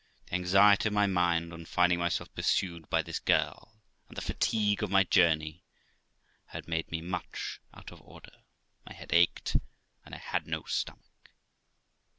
[0.25, 3.75] The anxiety of my mind, on finding myself pursued by this girl,
[4.07, 5.63] and the fatigue of my journey,
[6.47, 8.41] had made me much out of order,
[8.83, 9.57] my head ached,
[10.03, 11.29] and I had no stomach.